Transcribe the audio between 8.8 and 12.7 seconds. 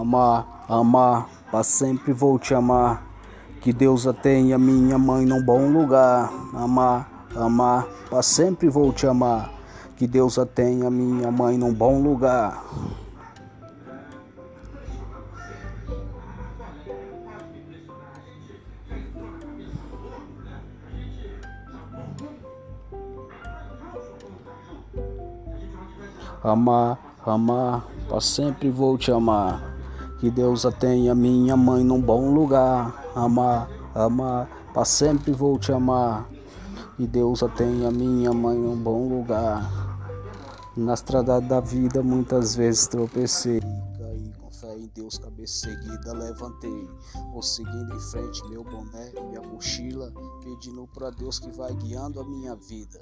te amar. Que Deus a tenha minha mãe num bom lugar.